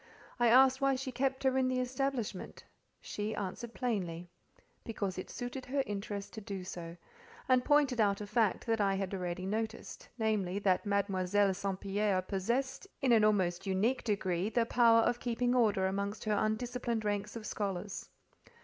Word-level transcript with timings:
I 0.39 0.47
asked 0.47 0.81
why 0.81 0.95
she 0.95 1.11
kept 1.11 1.43
her 1.43 1.59
in 1.59 1.67
the 1.67 1.79
establishment. 1.79 2.63
She 3.01 3.35
answered 3.35 3.75
plainly, 3.75 4.31
"because 4.83 5.15
it 5.19 5.29
suited 5.29 5.63
her 5.67 5.83
interest 5.85 6.33
to 6.33 6.41
do 6.41 6.63
so;" 6.63 6.97
and 7.47 7.63
pointed 7.63 8.01
out 8.01 8.19
a 8.19 8.25
fact 8.25 8.67
I 8.67 8.95
had 8.95 9.13
already 9.13 9.45
noticed, 9.45 10.09
namely, 10.17 10.57
that 10.57 10.87
Mademoiselle 10.87 11.53
St. 11.53 11.79
Pierre 11.79 12.23
possessed, 12.23 12.87
in 13.03 13.11
an 13.11 13.23
almost 13.23 13.67
unique 13.67 14.03
degree, 14.03 14.49
the 14.49 14.65
power 14.65 15.01
of 15.01 15.19
keeping 15.19 15.53
order 15.53 15.85
amongst 15.85 16.23
her 16.23 16.33
undisciplined 16.33 17.05
ranks 17.05 17.35
of 17.35 17.45
scholars. 17.45 18.09